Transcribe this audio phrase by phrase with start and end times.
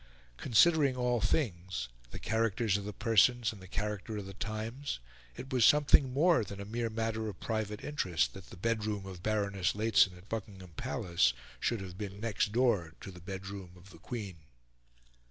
[0.37, 4.97] Considering all things the characters of the persons, and the character of the times
[5.37, 9.21] it was something more than a mere matter of private interest that the bedroom of
[9.21, 13.99] Baroness Lehzen at Buckingham Palace should have been next door to the bedroom of the
[13.99, 14.37] Queen.